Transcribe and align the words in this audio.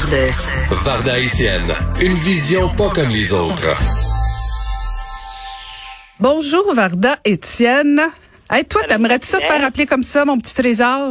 commentaire 0.00 0.68
de 0.70 0.74
Varda 0.84 1.18
Etienne, 1.18 1.72
une 2.02 2.14
vision 2.14 2.68
pas 2.76 2.90
comme 2.90 3.08
les 3.10 3.32
autres. 3.32 3.66
Bonjour 6.20 6.74
Varda 6.74 7.16
Étienne. 7.24 8.00
Hey, 8.50 8.64
toi, 8.64 8.82
t'aimerais-tu 8.84 9.26
ça 9.26 9.38
te 9.40 9.46
faire 9.46 9.64
appeler 9.64 9.86
comme 9.86 10.02
ça, 10.02 10.24
mon 10.24 10.36
petit 10.38 10.54
trésor? 10.54 11.10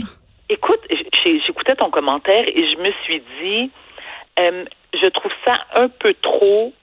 Écoute, 0.50 0.80
j'ai- 0.90 1.40
j'écoutais 1.46 1.76
ton 1.76 1.90
commentaire 1.90 2.44
et 2.48 2.64
je 2.72 2.78
me 2.82 2.92
suis 3.04 3.22
dit, 3.42 3.72
euh, 4.40 4.66
je 4.94 5.08
trouve 5.10 5.32
ça 5.46 5.54
un 5.76 5.88
peu 5.90 6.14
trop 6.22 6.74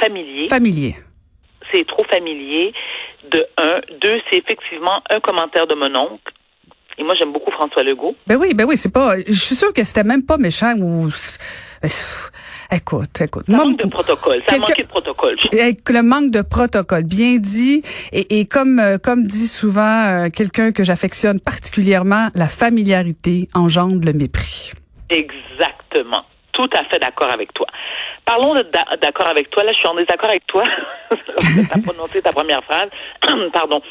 familier. 0.00 0.48
Familier. 0.48 0.96
c'est 1.72 1.86
trop 1.86 2.04
familier. 2.12 2.72
De 3.30 3.46
un. 3.56 3.80
Deux, 4.00 4.20
c'est 4.30 4.36
effectivement 4.38 5.00
un 5.10 5.20
commentaire 5.20 5.66
de 5.66 5.74
mon 5.74 5.94
oncle. 5.96 6.31
Et 6.98 7.04
moi, 7.04 7.14
j'aime 7.18 7.32
beaucoup 7.32 7.50
François 7.50 7.82
Legault. 7.82 8.14
Ben 8.26 8.36
oui, 8.36 8.54
ben 8.54 8.64
oui, 8.64 8.76
c'est 8.76 8.92
pas. 8.92 9.16
Je 9.26 9.32
suis 9.32 9.54
sûre 9.54 9.72
que 9.72 9.82
c'était 9.84 10.04
même 10.04 10.24
pas 10.24 10.36
méchant 10.36 10.74
ou. 10.78 11.08
Ben, 11.82 11.88
Écoute, 12.74 13.20
écoute. 13.20 13.48
Moi, 13.48 13.66
manque 13.66 13.82
de 13.82 13.88
protocole. 13.88 14.42
Ça 14.46 14.56
manqué 14.56 14.82
de 14.82 14.88
protocole. 14.88 15.36
Avec 15.52 15.90
le 15.90 16.02
manque 16.02 16.30
de 16.30 16.40
protocole, 16.40 17.02
bien 17.02 17.36
dit, 17.36 17.82
et, 18.12 18.40
et 18.40 18.46
comme 18.46 18.78
euh, 18.78 18.96
comme 18.96 19.24
dit 19.24 19.46
souvent 19.46 20.06
euh, 20.06 20.28
quelqu'un 20.30 20.72
que 20.72 20.82
j'affectionne 20.82 21.38
particulièrement, 21.38 22.28
la 22.34 22.46
familiarité 22.46 23.48
engendre 23.54 24.06
le 24.06 24.14
mépris. 24.14 24.72
Exactement. 25.10 26.24
Tout 26.52 26.70
à 26.72 26.84
fait 26.84 26.98
d'accord 26.98 27.30
avec 27.30 27.52
toi. 27.52 27.66
Parlons 28.24 28.54
d'accord 29.02 29.28
avec 29.28 29.50
toi. 29.50 29.64
Là, 29.64 29.72
je 29.72 29.78
suis 29.78 29.88
en 29.88 29.94
désaccord 29.94 30.30
avec 30.30 30.46
toi. 30.46 30.64
tu 31.10 31.60
as 31.70 31.82
prononcé 31.82 32.22
ta 32.22 32.32
première 32.32 32.62
phrase. 32.64 32.88
Pardon. 33.52 33.82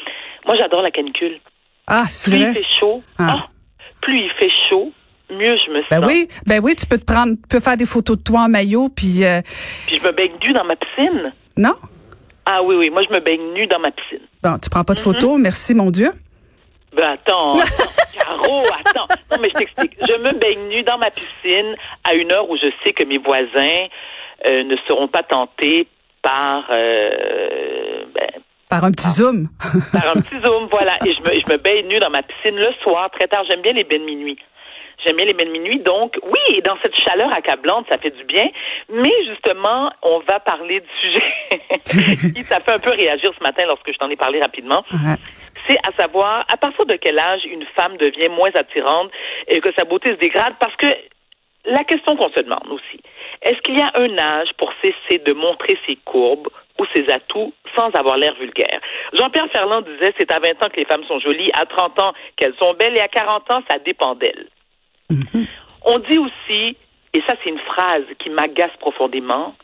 Moi, 0.46 0.56
j'adore 0.58 0.82
la 0.82 0.90
canicule. 0.90 1.38
Ah, 1.86 2.04
c'est 2.08 2.30
Plus 2.30 2.40
il 2.40 2.54
fait 2.54 2.64
chaud, 2.80 3.02
Ah. 3.18 3.36
ah, 3.38 3.48
plus 4.00 4.18
il 4.20 4.30
fait 4.38 4.50
chaud, 4.70 4.92
mieux 5.30 5.56
je 5.66 5.70
me 5.72 5.82
Ben 5.90 6.00
sens. 6.00 6.06
oui, 6.06 6.28
ben 6.46 6.60
oui, 6.62 6.74
tu 6.76 6.86
peux 6.86 6.98
te 6.98 7.04
prendre, 7.04 7.32
tu 7.34 7.48
peux 7.48 7.60
faire 7.60 7.76
des 7.76 7.86
photos 7.86 8.16
de 8.18 8.22
toi 8.22 8.40
en 8.42 8.48
maillot, 8.48 8.88
puis 8.88 9.24
euh, 9.24 9.40
Puis 9.86 9.98
je 9.98 10.06
me 10.06 10.12
baigne 10.12 10.32
nue 10.42 10.52
dans 10.52 10.64
ma 10.64 10.76
piscine. 10.76 11.32
non, 11.56 11.74
Ah 12.46 12.62
oui, 12.62 12.76
oui. 12.76 12.90
Moi, 12.90 13.02
je 13.08 13.14
me 13.14 13.20
baigne 13.20 13.52
nue 13.54 13.66
dans 13.66 13.78
ma 13.80 13.90
piscine. 13.90 14.26
bon, 14.42 14.58
tu 14.58 14.70
prends 14.70 14.84
pas 14.84 14.94
de 14.94 15.00
Mm-hmm. 15.00 15.02
photos, 15.02 15.38
merci 15.40 15.74
mon 15.74 15.90
Dieu. 15.90 16.10
Ben 16.94 17.12
attends, 17.12 17.58
attends, 17.58 17.84
Caro, 18.14 18.62
attends. 18.84 19.06
Non, 19.30 19.36
mais 19.40 19.48
je 19.52 19.58
t'explique. 19.58 19.96
Je 20.00 20.12
me 20.18 20.32
baigne 20.38 20.68
nue 20.68 20.82
dans 20.82 20.98
ma 20.98 21.10
piscine 21.10 21.74
à 22.04 22.14
une 22.14 22.30
heure 22.32 22.48
où 22.50 22.56
je 22.56 22.68
sais 22.84 22.92
que 22.92 23.04
mes 23.04 23.18
voisins 23.18 23.86
euh, 24.46 24.62
ne 24.64 24.76
seront 24.88 25.08
pas 25.08 25.22
tentés 25.22 25.88
par, 26.20 26.64
euh, 26.70 28.04
ben, 28.14 28.28
Par 28.72 28.84
un 28.84 28.90
petit 28.90 29.08
zoom. 29.08 29.48
par 29.92 30.16
un 30.16 30.20
petit 30.22 30.38
zoom, 30.42 30.64
voilà. 30.70 30.96
Et 31.04 31.12
je 31.12 31.20
me, 31.20 31.38
je 31.38 31.52
me 31.52 31.58
baigne 31.58 31.86
nue 31.88 31.98
dans 31.98 32.08
ma 32.08 32.22
piscine 32.22 32.56
le 32.56 32.72
soir, 32.82 33.10
très 33.10 33.26
tard. 33.28 33.44
J'aime 33.46 33.60
bien 33.60 33.74
les 33.74 33.84
bains 33.84 33.98
de 33.98 34.04
minuit. 34.04 34.38
J'aime 35.04 35.16
bien 35.16 35.26
les 35.26 35.34
bains 35.34 35.44
de 35.44 35.50
minuit. 35.50 35.78
Donc, 35.80 36.16
oui, 36.22 36.62
dans 36.62 36.76
cette 36.82 36.96
chaleur 36.96 37.28
accablante, 37.36 37.84
ça 37.90 37.98
fait 37.98 38.16
du 38.16 38.24
bien. 38.24 38.46
Mais 38.88 39.12
justement, 39.28 39.92
on 40.00 40.20
va 40.20 40.40
parler 40.40 40.80
du 40.80 40.88
sujet 41.02 42.32
qui 42.34 42.44
ça 42.44 42.60
fait 42.60 42.72
un 42.72 42.78
peu 42.78 42.92
réagir 42.92 43.30
ce 43.38 43.44
matin 43.44 43.64
lorsque 43.66 43.92
je 43.92 43.98
t'en 43.98 44.08
ai 44.08 44.16
parlé 44.16 44.40
rapidement 44.40 44.82
Ouais. 44.92 45.16
c'est 45.68 45.78
à 45.86 45.92
savoir 46.00 46.46
à 46.48 46.56
partir 46.56 46.86
de 46.86 46.96
quel 46.96 47.18
âge 47.18 47.42
une 47.44 47.66
femme 47.76 47.98
devient 47.98 48.30
moins 48.30 48.50
attirante 48.54 49.10
et 49.48 49.60
que 49.60 49.68
sa 49.76 49.84
beauté 49.84 50.12
se 50.14 50.18
dégrade? 50.18 50.54
Parce 50.58 50.74
que 50.76 50.86
la 51.66 51.84
question 51.84 52.16
qu'on 52.16 52.30
se 52.30 52.40
demande 52.40 52.68
aussi, 52.70 53.02
est-ce 53.42 53.60
qu'il 53.62 53.78
y 53.78 53.82
a 53.82 53.90
un 53.94 54.16
âge 54.18 54.48
pour 54.56 54.72
cesser 54.80 55.18
de 55.18 55.32
montrer 55.34 55.78
ses 55.86 55.96
courbes 56.04 56.48
ou 56.78 56.84
ses 56.94 57.10
atouts 57.12 57.52
sans 57.76 57.90
avoir 57.90 58.16
l'air 58.16 58.34
vulgaire? 58.34 58.80
Jean-Pierre 59.12 59.48
Ferland 59.52 59.82
disait 59.82 60.14
c'est 60.18 60.32
à 60.32 60.38
20 60.38 60.62
ans 60.62 60.68
que 60.70 60.76
les 60.76 60.84
femmes 60.84 61.04
sont 61.04 61.20
jolies, 61.20 61.50
à 61.54 61.66
30 61.66 61.98
ans 62.00 62.12
qu'elles 62.36 62.54
sont 62.60 62.74
belles 62.74 62.96
et 62.96 63.00
à 63.00 63.08
40 63.08 63.50
ans, 63.50 63.62
ça 63.70 63.78
dépend 63.78 64.14
d'elles. 64.14 64.48
On 65.84 65.98
dit 65.98 66.18
aussi, 66.18 66.76
et 67.12 67.22
ça 67.26 67.34
c'est 67.42 67.50
une 67.50 67.58
phrase 67.58 68.04
qui 68.18 68.30
m'agace 68.30 68.74
profondément, 68.78 69.54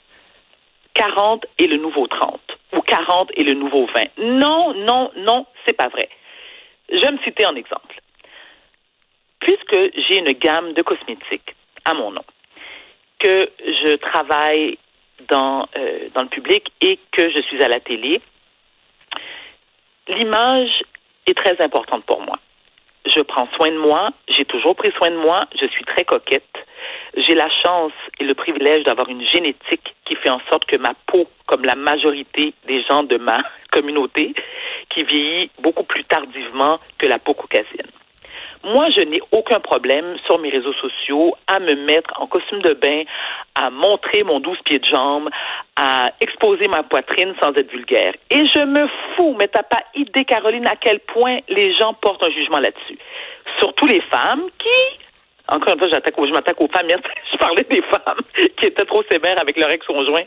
40 0.94 1.46
est 1.58 1.66
le 1.66 1.76
nouveau 1.76 2.06
30 2.06 2.40
ou 2.74 2.80
40 2.80 3.30
est 3.36 3.44
le 3.44 3.54
nouveau 3.54 3.86
20. 3.94 4.04
Non, 4.18 4.74
non, 4.74 5.10
non, 5.16 5.46
c'est 5.66 5.76
pas 5.76 5.88
vrai. 5.88 6.08
Je 6.90 6.98
vais 6.98 7.12
me 7.12 7.18
citer 7.18 7.46
en 7.46 7.54
exemple. 7.54 8.00
Puisque 9.40 9.76
j'ai 10.08 10.18
une 10.18 10.32
gamme 10.32 10.72
de 10.72 10.82
cosmétiques 10.82 11.54
à 11.84 11.94
mon 11.94 12.10
nom, 12.10 12.24
que 13.18 13.48
je 13.60 13.96
travaille 13.96 14.78
dans, 15.28 15.68
euh, 15.76 16.08
dans 16.14 16.22
le 16.22 16.28
public 16.28 16.68
et 16.80 16.98
que 17.12 17.30
je 17.30 17.40
suis 17.42 17.62
à 17.62 17.68
la 17.68 17.80
télé, 17.80 18.20
l'image 20.08 20.82
est 21.26 21.36
très 21.36 21.60
importante 21.60 22.04
pour 22.04 22.20
moi. 22.20 22.36
Je 23.06 23.22
prends 23.22 23.48
soin 23.56 23.70
de 23.70 23.78
moi, 23.78 24.10
j'ai 24.28 24.44
toujours 24.44 24.76
pris 24.76 24.92
soin 24.92 25.10
de 25.10 25.16
moi, 25.16 25.40
je 25.60 25.66
suis 25.66 25.84
très 25.84 26.04
coquette. 26.04 26.44
J'ai 27.16 27.34
la 27.34 27.48
chance 27.64 27.92
et 28.20 28.24
le 28.24 28.34
privilège 28.34 28.84
d'avoir 28.84 29.08
une 29.08 29.26
génétique 29.26 29.94
qui 30.04 30.14
fait 30.16 30.30
en 30.30 30.40
sorte 30.50 30.64
que 30.66 30.76
ma 30.76 30.94
peau, 31.06 31.26
comme 31.46 31.64
la 31.64 31.74
majorité 31.74 32.54
des 32.66 32.82
gens 32.84 33.02
de 33.02 33.16
ma 33.16 33.38
communauté, 33.72 34.34
qui 34.90 35.02
vieillit 35.02 35.50
beaucoup 35.60 35.84
plus 35.84 36.04
tardivement 36.04 36.78
que 36.98 37.06
la 37.06 37.18
peau 37.18 37.34
caucasienne. 37.34 37.90
Moi, 38.74 38.88
je 38.94 39.02
n'ai 39.02 39.20
aucun 39.32 39.60
problème 39.60 40.16
sur 40.26 40.38
mes 40.38 40.50
réseaux 40.50 40.74
sociaux 40.74 41.34
à 41.46 41.58
me 41.58 41.74
mettre 41.86 42.20
en 42.20 42.26
costume 42.26 42.60
de 42.60 42.74
bain, 42.74 43.02
à 43.54 43.70
montrer 43.70 44.24
mon 44.24 44.40
12 44.40 44.58
pieds 44.64 44.78
de 44.78 44.84
jambe, 44.84 45.30
à 45.76 46.10
exposer 46.20 46.68
ma 46.68 46.82
poitrine 46.82 47.34
sans 47.42 47.50
être 47.52 47.70
vulgaire. 47.70 48.12
Et 48.30 48.46
je 48.46 48.64
me 48.64 48.86
fous, 49.16 49.34
mais 49.38 49.48
t'as 49.48 49.62
pas 49.62 49.82
idée, 49.94 50.24
Caroline, 50.24 50.66
à 50.66 50.76
quel 50.76 51.00
point 51.00 51.38
les 51.48 51.74
gens 51.76 51.94
portent 51.94 52.22
un 52.22 52.30
jugement 52.30 52.58
là-dessus. 52.58 52.98
Surtout 53.58 53.86
les 53.86 54.00
femmes 54.00 54.44
qui, 54.58 54.98
encore 55.48 55.72
une 55.72 55.78
fois, 55.78 55.88
je 55.88 56.32
m'attaque 56.32 56.60
aux 56.60 56.68
femmes. 56.68 56.88
Je 57.32 57.36
parlais 57.38 57.64
des 57.70 57.82
femmes 57.82 58.20
qui 58.58 58.66
étaient 58.66 58.84
trop 58.84 59.02
sévères 59.10 59.40
avec 59.40 59.56
leur 59.56 59.70
ex-conjoint 59.70 60.24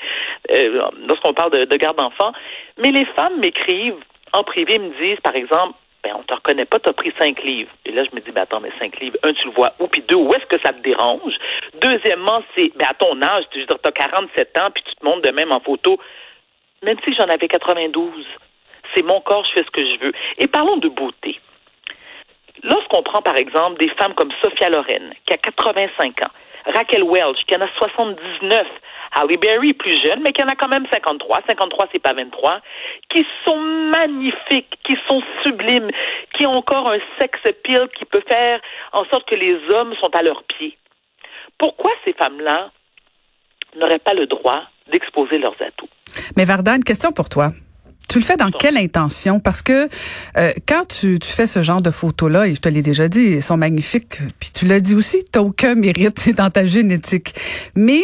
euh, 0.52 0.82
lorsqu'on 1.08 1.34
parle 1.34 1.52
de, 1.52 1.66
de 1.66 1.78
garde 1.78 1.98
d'enfants. 1.98 2.32
Mais 2.80 2.90
les 2.90 3.06
femmes 3.18 3.40
m'écrivent 3.40 4.02
en 4.34 4.44
privé, 4.44 4.80
me 4.80 4.90
disent, 5.00 5.20
par 5.22 5.36
exemple, 5.36 5.74
ben, 6.04 6.14
on 6.18 6.24
te 6.24 6.34
reconnaît 6.34 6.66
pas, 6.66 6.80
tu 6.80 6.90
as 6.90 6.94
pris 6.94 7.14
cinq 7.20 7.42
livres. 7.44 7.72
Et 7.86 7.92
là, 7.92 8.04
je 8.04 8.16
me 8.16 8.22
dis, 8.22 8.32
ben, 8.32 8.42
attends, 8.42 8.60
mais 8.60 8.72
cinq 8.80 9.00
livres, 9.00 9.18
un, 9.24 9.34
tu 9.34 9.48
le 9.48 9.54
vois 9.54 9.74
où, 9.80 9.88
puis 9.88 10.02
deux, 10.08 10.16
où 10.16 10.34
est-ce 10.34 10.46
que 10.46 10.60
ça 10.64 10.74
te 10.74 10.82
dérange? 10.82 11.34
Deuxièmement, 11.82 12.44
c'est, 12.56 12.76
ben, 12.76 12.88
à 12.90 12.94
ton 12.94 13.22
âge, 13.22 13.46
tu 13.52 13.64
as 13.70 13.92
47 13.92 14.60
ans, 14.60 14.72
puis 14.74 14.84
tu 14.84 14.96
te 14.96 15.06
montres 15.06 15.22
de 15.22 15.32
même 15.32 15.52
en 15.52 15.60
photo. 15.60 16.00
Même 16.84 16.98
si 17.06 17.14
j'en 17.14 17.26
avais 17.26 17.48
92, 17.48 18.26
c'est 18.96 19.04
mon 19.04 19.22
corps, 19.22 19.46
je 19.46 19.52
fais 19.54 19.66
ce 19.66 19.72
que 19.72 19.82
je 19.82 20.00
veux. 20.00 20.14
Et 20.40 20.48
parlons 20.48 20.78
de 20.78 20.90
beauté. 20.90 21.40
Lorsqu'on 22.64 23.04
prend, 23.04 23.22
par 23.22 23.38
exemple, 23.38 23.80
des 23.80 23.90
femmes 23.90 24.14
comme 24.16 24.32
Sophia 24.44 24.70
Loren, 24.70 25.14
qui 25.26 25.34
a 25.34 25.38
85 25.38 26.24
ans, 26.24 26.32
Raquel 26.66 27.04
Welch, 27.04 27.44
qui 27.48 27.56
en 27.56 27.62
a 27.62 27.68
79, 27.78 28.68
Halle 29.14 29.38
Berry, 29.38 29.74
plus 29.74 30.02
jeune, 30.04 30.22
mais 30.24 30.32
qui 30.32 30.42
en 30.44 30.48
a 30.48 30.56
quand 30.56 30.70
même 30.70 30.86
53, 30.92 31.42
53, 31.48 31.88
c'est 31.92 32.00
pas 32.00 32.14
23, 32.14 32.62
qui 33.10 33.26
sont 33.46 33.60
magnifiques, 33.60 34.74
qui 34.86 34.96
sont 35.08 35.22
sublimes, 35.44 35.90
qui 36.38 36.46
ont 36.46 36.54
encore 36.54 36.90
un 36.90 37.00
sex 37.20 37.38
appeal 37.46 37.90
qui 37.98 38.06
peut 38.06 38.24
faire 38.28 38.62
en 38.94 39.04
sorte 39.06 39.28
que 39.30 39.36
les 39.36 39.58
hommes 39.74 39.94
sont 40.00 40.10
à 40.16 40.22
leurs 40.22 40.44
pieds. 40.44 40.78
Pourquoi 41.58 41.92
ces 42.06 42.14
femmes-là 42.14 42.72
n'auraient 43.76 44.00
pas 44.00 44.14
le 44.14 44.28
droit 44.28 44.64
d'exposer 44.92 45.38
leurs 45.38 45.56
atouts? 45.62 45.90
Mais 46.38 46.46
Varda, 46.46 46.76
une 46.76 46.84
question 46.84 47.12
pour 47.12 47.30
toi. 47.30 47.50
Tu 48.10 48.20
le 48.20 48.26
fais 48.26 48.36
dans 48.36 48.52
quelle 48.52 48.76
intention? 48.76 49.40
Parce 49.40 49.62
que 49.62 49.88
euh, 50.38 50.52
quand 50.68 50.86
tu, 50.86 51.18
tu 51.20 51.30
fais 51.30 51.48
ce 51.48 51.64
genre 51.64 51.82
de 51.82 51.92
photos-là, 51.92 52.48
et 52.48 52.56
je 52.56 52.60
te 52.60 52.68
l'ai 52.68 52.82
déjà 52.82 53.08
dit, 53.08 53.36
elles 53.36 53.44
sont 53.44 53.56
magnifiques, 53.56 54.18
puis 54.40 54.52
tu 54.54 54.66
l'as 54.66 54.82
dit 54.82 54.96
aussi, 54.96 55.24
tu 55.32 55.40
aucun 55.40 55.76
mérite, 55.76 56.18
c'est 56.20 56.34
dans 56.34 56.50
ta 56.50 56.66
génétique. 56.66 57.34
Mais 57.76 58.02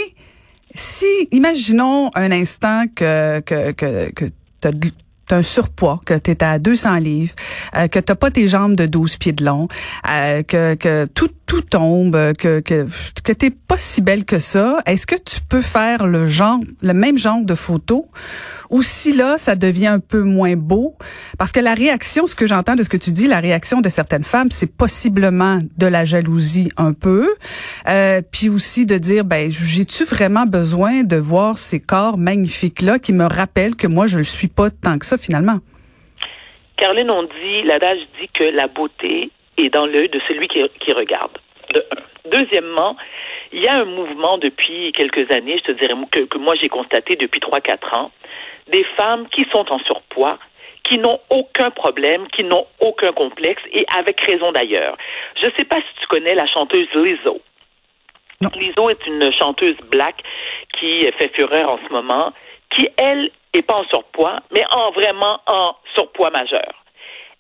si, 0.74 1.28
imaginons 1.32 2.10
un 2.16 2.32
instant 2.32 2.86
que, 2.94 3.40
que, 3.42 3.72
que, 3.72 4.12
que 4.12 4.26
tu 4.62 4.68
as 4.68 5.38
un 5.38 5.44
surpoids, 5.44 6.00
que 6.06 6.18
tu 6.18 6.32
es 6.32 6.44
à 6.44 6.60
200 6.60 7.00
livres, 7.00 7.34
euh, 7.76 7.88
que 7.88 8.00
tu 8.00 8.16
pas 8.16 8.32
tes 8.32 8.48
jambes 8.48 8.76
de 8.76 8.86
12 8.86 9.18
pieds 9.18 9.34
de 9.34 9.44
long, 9.44 9.68
euh, 10.10 10.44
que, 10.44 10.76
que 10.76 11.06
tout, 11.06 11.32
tout 11.48 11.62
tombe, 11.62 12.34
que, 12.38 12.60
que, 12.60 12.86
que 13.24 13.32
tu 13.32 13.52
pas 13.52 13.78
si 13.78 14.02
belle 14.02 14.26
que 14.26 14.40
ça, 14.40 14.80
est-ce 14.86 15.08
que 15.08 15.16
tu 15.16 15.40
peux 15.50 15.62
faire 15.62 16.06
le 16.06 16.28
genre, 16.28 16.60
le 16.82 16.94
même 16.94 17.18
genre 17.18 17.42
de 17.42 17.56
photo? 17.56 18.06
Ou 18.70 18.82
si 18.82 19.16
là, 19.16 19.38
ça 19.38 19.56
devient 19.56 19.88
un 19.88 20.00
peu 20.00 20.22
moins 20.24 20.56
beau? 20.58 20.94
Parce 21.40 21.54
que 21.54 21.62
la 21.62 21.74
réaction, 21.74 22.28
ce 22.28 22.36
que 22.36 22.46
j'entends 22.46 22.76
de 22.76 22.84
ce 22.84 22.90
que 22.90 22.98
tu 22.98 23.12
dis, 23.12 23.28
la 23.28 23.40
réaction 23.40 23.80
de 23.80 23.88
certaines 23.88 24.26
femmes, 24.26 24.52
c'est 24.52 24.76
possiblement 24.78 25.62
de 25.78 25.88
la 25.88 26.04
jalousie 26.04 26.70
un 26.76 26.92
peu, 26.92 27.30
euh, 27.88 28.22
puis 28.30 28.50
aussi 28.50 28.86
de 28.86 28.98
dire, 28.98 29.24
ben, 29.24 29.50
j'ai-tu 29.50 30.04
vraiment 30.04 30.46
besoin 30.46 31.04
de 31.04 31.16
voir 31.16 31.58
ces 31.58 31.80
corps 31.80 32.18
magnifiques-là 32.18 33.00
qui 33.00 33.14
me 33.14 33.26
rappellent 33.26 33.78
que 33.78 33.88
moi, 33.88 34.08
je 34.08 34.18
le 34.18 34.24
suis 34.24 34.50
pas 34.50 34.70
tant 34.70 35.00
que 35.00 35.06
ça 35.06 35.18
finalement? 35.18 35.60
Caroline, 36.76 37.10
on 37.10 37.24
dit, 37.24 37.64
l'adage 37.64 38.00
dit 38.20 38.28
que 38.34 38.44
la 38.44 38.68
beauté 38.68 39.32
est 39.58 39.70
dans 39.70 39.86
l'œil 39.86 40.10
de 40.10 40.20
celui 40.28 40.48
qui, 40.48 40.62
qui 40.80 40.94
regarde. 40.94 41.38
De. 41.74 41.84
Deuxièmement, 42.26 42.96
il 43.52 43.64
y 43.64 43.68
a 43.68 43.76
un 43.76 43.86
mouvement 43.86 44.38
depuis 44.38 44.92
quelques 44.92 45.32
années, 45.32 45.58
je 45.60 45.74
te 45.74 45.80
dirais, 45.80 45.94
que, 46.12 46.22
que 46.22 46.38
moi 46.38 46.56
j'ai 46.62 46.70
constaté 46.70 47.16
depuis 47.16 47.40
3-4 47.40 47.96
ans, 47.96 48.12
des 48.68 48.84
femmes 48.98 49.28
qui 49.30 49.46
sont 49.52 49.72
en 49.72 49.80
surpoids, 49.80 50.38
qui 50.84 50.98
n'ont 50.98 51.20
aucun 51.30 51.72
problème, 51.72 52.28
qui 52.30 52.44
n'ont 52.44 52.66
aucun 52.80 53.12
complexe, 53.12 53.62
et 53.72 53.86
avec 53.96 54.20
raison 54.22 54.52
d'ailleurs. 54.52 54.98
Je 55.42 55.48
ne 55.48 55.52
sais 55.58 55.66
pas 55.66 55.78
si 55.78 56.00
tu 56.02 56.08
connais 56.08 56.36
la 56.36 56.48
chanteuse 56.48 56.88
Lizzo. 56.96 57.42
Non. 58.42 58.50
Lizzo 58.56 58.90
est 58.90 59.08
une 59.08 59.32
chanteuse 59.34 59.78
black 59.90 60.16
qui 60.80 61.02
fait 61.18 61.34
fureur 61.34 61.70
en 61.72 61.80
ce 61.88 61.92
moment, 61.92 62.34
qui, 62.70 62.88
elle, 62.98 63.32
est 63.54 63.62
pas 63.64 63.76
en 63.76 63.86
surpoids, 63.86 64.40
mais 64.52 64.64
en 64.72 64.92
vraiment 64.92 65.40
en 65.48 65.76
surpoids 65.96 66.30
majeur. 66.30 66.84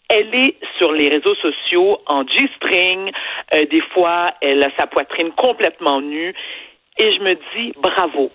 Elle 0.09 0.33
est 0.33 0.55
sur 0.77 0.91
les 0.91 1.09
réseaux 1.09 1.35
sociaux 1.35 1.99
en 2.05 2.25
G-string. 2.25 3.11
Euh, 3.53 3.65
des 3.65 3.81
fois, 3.93 4.33
elle 4.41 4.63
a 4.63 4.69
sa 4.77 4.87
poitrine 4.87 5.31
complètement 5.31 6.01
nue. 6.01 6.33
Et 6.97 7.13
je 7.13 7.19
me 7.21 7.35
dis 7.55 7.73
bravo. 7.77 8.31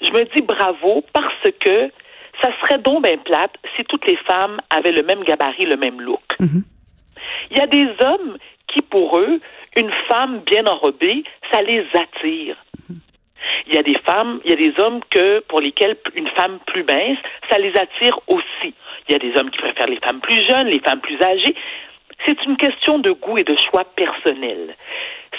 Je 0.00 0.10
me 0.10 0.24
dis 0.34 0.42
bravo 0.42 1.04
parce 1.12 1.50
que 1.60 1.90
ça 2.42 2.50
serait 2.60 2.78
donc 2.78 3.04
bien 3.04 3.18
plate 3.18 3.54
si 3.76 3.84
toutes 3.84 4.06
les 4.06 4.16
femmes 4.16 4.60
avaient 4.70 4.92
le 4.92 5.02
même 5.02 5.24
gabarit, 5.24 5.66
le 5.66 5.76
même 5.76 6.00
look. 6.00 6.36
Il 7.50 7.56
y 7.56 7.60
a 7.60 7.66
des 7.66 7.88
hommes 8.02 8.38
qui, 8.68 8.82
pour 8.82 9.18
eux, 9.18 9.40
une 9.76 9.90
femme 10.08 10.40
bien 10.46 10.66
enrobée, 10.66 11.24
ça 11.50 11.62
les 11.62 11.84
attire. 11.94 12.56
Il 13.66 13.74
y 13.74 13.78
a 13.78 13.82
des 13.82 13.98
femmes, 14.06 14.40
il 14.44 14.50
y 14.50 14.52
a 14.52 14.56
des 14.56 14.72
hommes 14.80 15.00
que 15.10 15.40
pour 15.40 15.60
lesquels 15.60 15.96
une 16.14 16.28
femme 16.28 16.58
plus 16.66 16.84
mince, 16.84 17.18
ça 17.50 17.58
les 17.58 17.76
attire 17.76 18.18
aussi. 18.26 18.74
Il 19.08 19.12
y 19.12 19.14
a 19.14 19.18
des 19.18 19.36
hommes 19.36 19.50
qui 19.50 19.58
préfèrent 19.58 19.88
les 19.88 20.00
femmes 20.00 20.20
plus 20.20 20.46
jeunes, 20.46 20.68
les 20.68 20.80
femmes 20.80 21.00
plus 21.00 21.20
âgées. 21.22 21.54
C'est 22.26 22.44
une 22.44 22.56
question 22.56 22.98
de 22.98 23.12
goût 23.12 23.38
et 23.38 23.44
de 23.44 23.56
choix 23.70 23.84
personnel. 23.84 24.76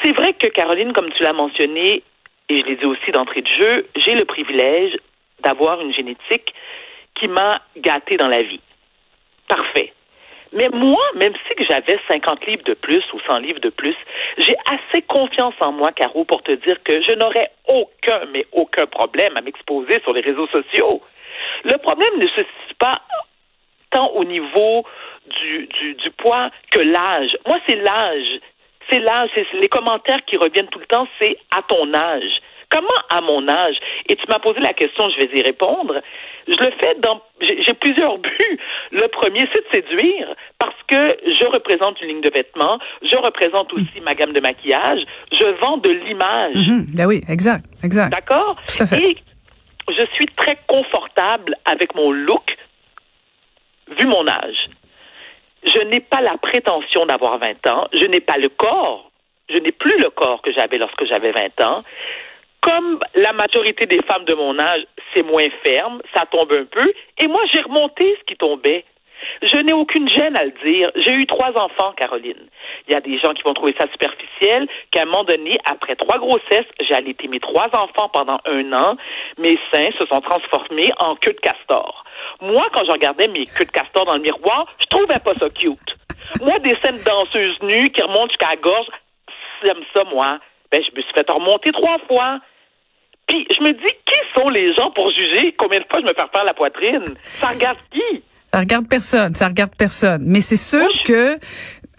C'est 0.04 0.14
vrai 0.14 0.34
que 0.34 0.48
Caroline, 0.48 0.94
comme 0.94 1.12
tu 1.12 1.24
l'as 1.24 1.34
mentionné, 1.34 2.04
et 2.50 2.62
je 2.62 2.66
l'ai 2.66 2.76
dit 2.76 2.86
aussi 2.86 3.12
d'entrée 3.12 3.42
de 3.42 3.48
jeu, 3.48 3.88
j'ai 3.96 4.16
le 4.16 4.26
privilège 4.26 4.98
d'avoir 5.44 5.80
une 5.82 5.94
génétique 5.94 6.54
qui 7.16 7.28
m'a 7.28 7.62
gâtée 7.78 8.18
dans 8.18 8.28
la 8.28 8.42
vie. 8.42 8.62
Parfait. 9.48 9.94
Mais 10.54 10.68
moi, 10.70 11.04
même 11.16 11.34
si 11.48 11.66
j'avais 11.70 11.98
50 12.08 12.46
livres 12.46 12.64
de 12.66 12.74
plus 12.74 13.04
ou 13.14 13.20
100 13.22 13.40
livres 13.40 13.60
de 13.60 13.70
plus, 13.70 13.96
j'ai 14.38 14.56
assez 14.66 15.02
confiance 15.04 15.54
en 15.62 15.72
moi, 15.72 15.92
Caro, 15.94 16.26
pour 16.26 16.44
te 16.44 16.52
dire 16.52 16.82
que 16.84 17.02
je 17.02 17.16
n'aurais 17.16 17.52
aucun, 17.68 18.26
mais 18.34 18.46
aucun 18.52 18.86
problème 18.86 19.38
à 19.38 19.42
m'exposer 19.42 20.02
sur 20.02 20.14
les 20.14 20.22
réseaux 20.22 20.48
sociaux. 20.48 21.02
Le 21.64 21.78
problème 21.78 22.18
ne 22.18 22.28
se 22.28 22.40
situe 22.40 22.76
pas 22.80 23.02
tant 23.92 24.10
au 24.12 24.24
niveau 24.26 24.86
du, 25.42 25.68
du, 25.68 25.94
du 25.96 26.12
poids 26.12 26.50
que 26.70 26.80
l'âge. 26.80 27.38
Moi, 27.48 27.58
c'est 27.68 27.76
l'âge. 27.76 28.40
C'est 28.90 29.00
l'âge. 29.00 29.30
C'est 29.36 29.48
les 29.54 29.70
commentaires 29.70 30.24
qui 30.26 30.38
reviennent 30.38 30.68
tout 30.68 30.80
le 30.80 30.86
temps, 30.86 31.08
c'est 31.20 31.38
à 31.56 31.62
ton 31.62 31.94
âge. 31.94 32.42
Comment 32.72 32.88
à 33.10 33.22
mon 33.22 33.48
âge? 33.50 33.76
Et 34.08 34.16
tu 34.16 34.24
m'as 34.30 34.40
posé 34.40 34.60
la 34.62 34.74
question, 34.74 35.10
je 35.10 35.26
vais 35.28 35.40
y 35.40 35.42
répondre. 35.42 36.02
Je 36.48 36.54
le 36.54 36.72
fais 36.80 36.96
dans, 37.00 37.22
j'ai 37.42 37.74
plusieurs 37.74 38.18
buts. 38.18 38.60
Le 38.92 39.08
premier, 39.10 39.48
c'est 39.54 39.68
de 39.68 39.72
séduire 39.72 40.34
parce 40.58 40.76
que 40.88 41.18
je 41.26 41.46
représente 41.48 42.02
une 42.02 42.08
ligne 42.08 42.22
de 42.22 42.32
vêtements, 42.32 42.80
je 43.04 43.18
représente 43.18 43.74
aussi 43.74 44.02
ma 44.02 44.16
gamme 44.16 44.32
de 44.32 44.40
maquillage, 44.40 45.02
je 45.32 45.46
vends 45.62 45.78
de 45.78 45.90
l'image. 45.90 46.56
Mhm. 46.56 46.86
Ben 46.96 47.06
oui, 47.06 47.22
exact, 47.30 47.66
exact. 47.84 48.10
D'accord? 48.12 48.56
Tout 48.68 48.84
à 48.84 48.88
fait. 48.88 49.04
Et 49.04 49.18
je 49.90 50.06
suis 50.16 50.28
très 50.38 50.58
confortable 50.68 51.56
avec 51.66 51.94
mon 51.96 52.12
look, 52.12 52.56
vu 53.98 54.06
mon 54.08 54.28
âge. 54.28 54.70
Je 55.64 55.80
n'ai 55.82 56.00
pas 56.00 56.22
la 56.22 56.38
prétention 56.38 57.06
d'avoir 57.06 57.38
20 57.38 57.68
ans, 57.68 57.88
je 57.94 58.06
n'ai 58.06 58.22
pas 58.22 58.38
le 58.38 58.50
corps, 58.50 59.12
je 59.50 59.58
n'ai 59.58 59.72
plus 59.72 60.00
le 60.00 60.10
corps 60.10 60.42
que 60.42 60.52
j'avais 60.54 60.78
lorsque 60.78 61.06
j'avais 61.06 61.32
20 61.32 61.62
ans 61.66 61.84
comme 62.62 63.00
la 63.16 63.34
majorité 63.34 63.86
des 63.86 64.02
femmes 64.04 64.26
de 64.26 64.34
mon 64.34 64.58
âge, 64.60 64.84
c'est 65.14 65.26
moins 65.26 65.48
ferme, 65.64 66.02
ça 66.16 66.26
tombe 66.26 66.52
un 66.52 66.66
peu, 66.66 66.94
et 67.18 67.28
moi 67.28 67.42
j'ai 67.52 67.62
remonté 67.62 68.16
ce 68.20 68.24
qui 68.26 68.38
tombait. 68.38 68.86
Je 69.44 69.58
n'ai 69.58 69.74
aucune 69.74 70.10
gêne 70.10 70.36
à 70.36 70.46
le 70.46 70.54
dire. 70.64 70.92
J'ai 70.96 71.14
eu 71.14 71.28
trois 71.28 71.52
enfants, 71.56 71.94
Caroline. 71.96 72.50
Il 72.88 72.94
y 72.94 72.96
a 72.96 73.02
des 73.02 73.20
gens 73.20 73.34
qui 73.34 73.44
vont 73.44 73.54
trouver 73.54 73.76
ça 73.80 73.86
superficiel, 73.92 74.68
qu'à 74.90 75.04
un 75.04 75.06
moment 75.06 75.24
donné, 75.24 75.60
après 75.66 75.96
trois 75.96 76.18
grossesses, 76.18 76.66
j'ai 76.80 76.96
allaité 76.96 77.28
mes 77.28 77.40
trois 77.40 77.68
enfants 77.74 78.10
pendant 78.10 78.40
un 78.46 78.74
an. 78.74 78.98
Mes 79.38 79.60
seins 79.72 79.92
se 79.98 80.06
sont 80.08 80.22
transformés 80.22 80.92
en 81.00 81.16
queue 81.16 81.34
de 81.34 81.40
castor. 81.40 82.04
Moi, 82.42 82.68
quand 82.74 82.84
je 82.86 82.92
regardais 82.92 83.28
mes 83.28 83.46
queues 83.46 83.66
de 83.66 83.72
castor 83.72 84.06
dans 84.06 84.16
le 84.16 84.22
miroir, 84.22 84.66
je 84.80 84.86
trouvais 84.86 85.20
pas 85.20 85.36
ça 85.36 85.50
cute. 85.50 85.96
Moi, 86.42 86.58
des 86.60 86.76
scènes 86.84 87.02
danseuses 87.04 87.62
nues 87.62 87.92
qui 87.92 88.02
remontent 88.02 88.30
jusqu'à 88.30 88.50
la 88.50 88.56
gorge, 88.56 88.88
j'aime 89.64 89.84
ça, 89.94 90.04
moi. 90.06 90.40
Ben, 90.72 90.82
je 90.84 90.96
me 90.96 91.02
suis 91.02 91.14
fait 91.14 91.30
remonter 91.30 91.72
trois 91.72 92.00
fois. 92.08 92.40
Puis 93.28 93.48
je 93.58 93.64
me 93.64 93.72
dis, 93.72 93.94
qui 94.06 94.40
sont 94.40 94.50
les 94.50 94.74
gens 94.74 94.92
pour 94.92 95.10
juger 95.12 95.54
combien 95.58 95.80
de 95.80 95.86
fois 95.92 96.02
je 96.02 96.06
me 96.06 96.14
faire 96.14 96.44
la 96.46 96.54
poitrine? 96.54 97.16
Ça 97.24 97.48
regarde 97.48 97.78
qui? 97.92 98.24
Ça 98.54 98.60
regarde 98.60 98.88
personne, 98.88 99.34
ça 99.34 99.48
regarde 99.48 99.72
personne. 99.78 100.24
Mais 100.26 100.42
c'est 100.42 100.58
sûr 100.58 100.88
que, 101.06 101.38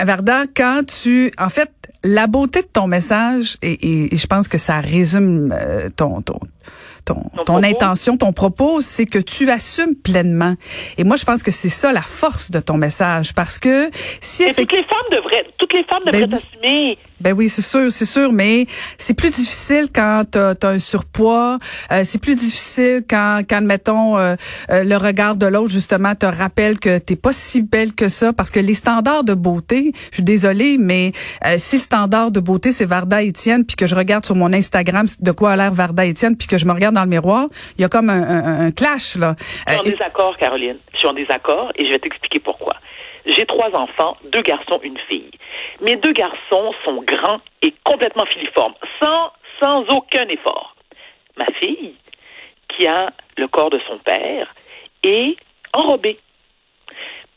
Varda, 0.00 0.44
quand 0.54 0.82
tu, 0.86 1.32
en 1.38 1.48
fait, 1.48 1.70
la 2.04 2.26
beauté 2.26 2.62
de 2.62 2.66
ton 2.66 2.86
message, 2.86 3.56
et, 3.62 4.12
et, 4.12 4.16
je 4.16 4.26
pense 4.26 4.48
que 4.48 4.58
ça 4.58 4.80
résume 4.80 5.54
euh, 5.56 5.88
ton, 5.96 6.20
ton, 6.20 6.38
ton, 7.04 7.22
ton, 7.46 7.62
intention, 7.62 8.16
ton 8.16 8.32
propos, 8.32 8.80
c'est 8.80 9.06
que 9.06 9.18
tu 9.18 9.50
assumes 9.50 9.94
pleinement. 9.94 10.54
Et 10.98 11.04
moi, 11.04 11.16
je 11.16 11.24
pense 11.24 11.42
que 11.42 11.50
c'est 11.50 11.68
ça 11.68 11.92
la 11.92 12.02
force 12.02 12.50
de 12.50 12.60
ton 12.60 12.76
message, 12.76 13.34
parce 13.34 13.58
que 13.58 13.90
si 14.20 14.42
Et 14.42 14.54
toutes 14.54 14.72
les 14.72 14.84
femmes 14.84 15.10
devraient, 15.10 15.46
toutes 15.72 15.80
les 15.80 15.84
femmes 15.84 16.02
devraient 16.04 16.26
Ben, 16.26 16.38
assumer. 16.38 16.98
Ben 17.20 17.32
oui, 17.32 17.48
c'est 17.48 17.62
sûr, 17.62 17.90
c'est 17.90 18.04
sûr, 18.04 18.32
mais 18.32 18.66
c'est 18.98 19.16
plus 19.16 19.30
difficile 19.30 19.86
quand 19.94 20.24
t'as 20.30 20.54
as 20.62 20.66
un 20.66 20.78
surpoids. 20.78 21.58
Euh, 21.90 22.02
c'est 22.04 22.20
plus 22.20 22.34
difficile 22.34 23.02
quand, 23.08 23.42
quand 23.48 23.60
mettons, 23.62 24.16
euh, 24.16 24.34
euh, 24.70 24.84
le 24.84 24.96
regard 24.96 25.36
de 25.36 25.46
l'autre 25.46 25.70
justement 25.70 26.14
te 26.14 26.26
rappelle 26.26 26.78
que 26.78 26.98
t'es 26.98 27.16
pas 27.16 27.32
si 27.32 27.62
belle 27.62 27.94
que 27.94 28.08
ça, 28.08 28.32
parce 28.32 28.50
que 28.50 28.60
les 28.60 28.74
standards 28.74 29.24
de 29.24 29.34
beauté, 29.34 29.92
je 30.10 30.16
suis 30.16 30.24
désolée, 30.24 30.76
mais 30.78 31.12
si 31.56 31.76
le 31.76 31.80
standard 31.82 32.30
de 32.30 32.40
beauté 32.40 32.72
c'est 32.72 32.84
Varda 32.84 33.22
Étienne, 33.22 33.64
puis 33.64 33.76
que 33.76 33.86
je 33.86 33.94
regarde 33.94 34.24
sur 34.24 34.34
mon 34.34 34.52
Instagram 34.52 35.06
de 35.20 35.32
quoi 35.32 35.52
a 35.52 35.56
l'air 35.56 35.72
Varda 35.72 36.04
Étienne, 36.04 36.36
puis 36.36 36.48
que 36.48 36.58
je 36.58 36.66
me 36.66 36.72
regarde 36.72 36.94
dans 36.94 37.04
le 37.04 37.08
miroir, 37.10 37.46
il 37.78 37.82
y 37.82 37.84
a 37.84 37.88
comme 37.88 38.10
un, 38.10 38.22
un, 38.22 38.66
un 38.66 38.70
clash 38.70 39.16
là. 39.16 39.36
Je 39.66 39.72
suis 39.72 39.80
en 39.80 39.84
désaccord, 39.84 40.36
Caroline. 40.38 40.76
Je 40.92 40.98
suis 40.98 41.08
en 41.08 41.14
désaccord 41.14 41.72
et 41.76 41.86
je 41.86 41.92
vais 41.92 41.98
t'expliquer 41.98 42.40
pourquoi. 42.40 42.74
J'ai 43.26 43.46
trois 43.46 43.74
enfants, 43.74 44.16
deux 44.24 44.42
garçons, 44.42 44.80
une 44.82 44.98
fille. 44.98 45.30
Mes 45.80 45.96
deux 45.96 46.12
garçons 46.12 46.72
sont 46.84 47.02
grands 47.02 47.40
et 47.62 47.72
complètement 47.84 48.26
filiformes, 48.26 48.74
sans, 49.00 49.32
sans 49.60 49.84
aucun 49.94 50.26
effort. 50.28 50.74
Ma 51.36 51.46
fille, 51.58 51.94
qui 52.68 52.86
a 52.86 53.10
le 53.36 53.48
corps 53.48 53.70
de 53.70 53.80
son 53.86 53.98
père, 53.98 54.52
est 55.04 55.36
enrobée. 55.72 56.18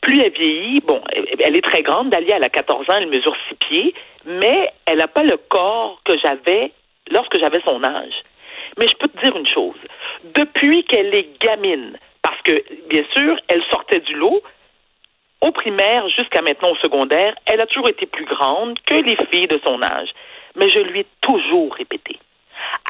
Plus 0.00 0.20
elle 0.20 0.32
vieillit, 0.32 0.80
bon, 0.80 1.02
elle 1.40 1.56
est 1.56 1.64
très 1.64 1.82
grande, 1.82 2.10
Dalia, 2.10 2.36
elle 2.36 2.44
a 2.44 2.48
14 2.48 2.88
ans, 2.90 2.96
elle 2.96 3.08
mesure 3.08 3.36
6 3.48 3.54
pieds, 3.56 3.94
mais 4.24 4.70
elle 4.86 4.98
n'a 4.98 5.08
pas 5.08 5.22
le 5.22 5.36
corps 5.36 6.00
que 6.04 6.12
j'avais 6.22 6.72
lorsque 7.10 7.38
j'avais 7.38 7.60
son 7.62 7.82
âge. 7.82 8.14
Mais 8.78 8.86
je 8.88 8.94
peux 8.96 9.08
te 9.08 9.20
dire 9.24 9.36
une 9.36 9.46
chose. 9.46 9.76
Depuis 10.34 10.84
qu'elle 10.84 11.14
est 11.14 11.28
gamine, 11.40 11.98
parce 12.22 12.40
que, 12.42 12.52
bien 12.88 13.02
sûr, 13.14 13.36
elle 13.48 13.62
sortait 13.70 14.00
du 14.00 14.14
lot, 14.14 14.42
au 15.46 15.52
primaire 15.52 16.08
jusqu'à 16.08 16.42
maintenant 16.42 16.70
au 16.70 16.76
secondaire, 16.76 17.34
elle 17.46 17.60
a 17.60 17.66
toujours 17.66 17.88
été 17.88 18.06
plus 18.06 18.24
grande 18.24 18.78
que 18.80 18.94
les 18.94 19.16
filles 19.30 19.48
de 19.48 19.60
son 19.64 19.80
âge. 19.82 20.08
Mais 20.56 20.68
je 20.68 20.80
lui 20.80 21.00
ai 21.00 21.06
toujours 21.20 21.74
répété 21.74 22.18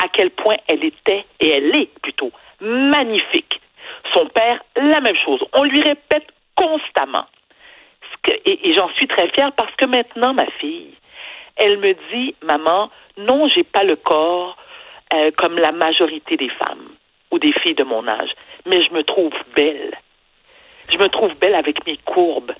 à 0.02 0.08
quel 0.08 0.30
point 0.30 0.56
elle 0.68 0.84
était, 0.84 1.24
et 1.40 1.48
elle 1.48 1.76
est 1.76 1.90
plutôt, 2.00 2.30
magnifique. 2.60 3.60
Son 4.14 4.26
père, 4.26 4.62
la 4.76 5.00
même 5.00 5.16
chose. 5.24 5.44
On 5.52 5.64
lui 5.64 5.80
répète 5.80 6.26
constamment. 6.54 7.26
Et 8.44 8.72
j'en 8.72 8.88
suis 8.94 9.06
très 9.06 9.28
fière 9.28 9.52
parce 9.52 9.74
que 9.76 9.86
maintenant, 9.86 10.32
ma 10.34 10.46
fille, 10.58 10.94
elle 11.56 11.78
me 11.78 11.94
dit, 12.12 12.34
maman, 12.42 12.90
non, 13.16 13.48
j'ai 13.48 13.64
pas 13.64 13.84
le 13.84 13.96
corps 13.96 14.56
euh, 15.14 15.30
comme 15.36 15.58
la 15.58 15.72
majorité 15.72 16.36
des 16.36 16.48
femmes 16.48 16.88
ou 17.30 17.38
des 17.38 17.52
filles 17.62 17.74
de 17.74 17.84
mon 17.84 18.06
âge, 18.08 18.30
mais 18.64 18.82
je 18.82 18.92
me 18.92 19.02
trouve 19.02 19.32
belle. 19.54 19.96
Je 20.92 20.98
me 20.98 21.08
trouve 21.08 21.34
belle 21.36 21.54
avec 21.54 21.84
mes 21.86 21.96
courbes. 21.98 22.52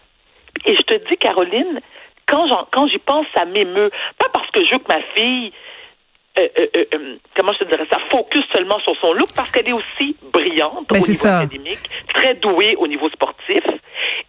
Et 0.64 0.76
je 0.76 0.82
te 0.82 0.94
dis, 1.08 1.16
Caroline, 1.16 1.80
quand 2.26 2.88
j'y 2.88 2.98
pense, 2.98 3.26
ça 3.34 3.44
m'émeut. 3.44 3.90
Pas 4.18 4.28
parce 4.32 4.50
que 4.50 4.64
je 4.64 4.72
veux 4.72 4.78
que 4.78 4.88
ma 4.88 5.00
fille, 5.14 5.52
euh, 6.38 6.48
euh, 6.58 6.66
euh, 6.76 6.84
euh, 6.94 7.16
comment 7.34 7.52
je 7.52 7.60
te 7.60 7.70
dirais 7.70 7.86
ça, 7.90 7.98
focus 8.10 8.44
seulement 8.52 8.78
sur 8.80 8.94
son 9.00 9.12
look, 9.12 9.28
parce 9.34 9.50
qu'elle 9.50 9.68
est 9.68 9.72
aussi 9.72 10.16
brillante 10.32 10.88
Ben, 10.88 10.96
au 10.96 11.06
niveau 11.06 11.12
ça. 11.12 11.38
académique, 11.38 11.88
très 12.14 12.34
douée 12.34 12.74
au 12.76 12.86
niveau 12.86 13.08
sportif. 13.10 13.64